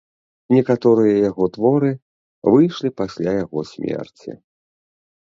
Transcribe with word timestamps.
Некаторыя 0.55 1.17
яго 1.29 1.45
творы 1.57 1.91
выйшлі 2.55 2.89
пасля 3.01 3.35
яго 3.43 3.59
смерці. 3.73 4.31